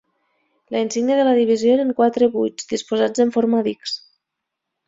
La 0.75 0.79
insígnia 0.85 1.17
de 1.19 1.25
la 1.27 1.35
divisió 1.39 1.75
eren 1.75 1.93
quatre 2.01 2.31
"vuits" 2.39 2.69
disposats 2.75 3.25
en 3.27 3.35
forma 3.37 3.61
d'"X". 3.69 3.95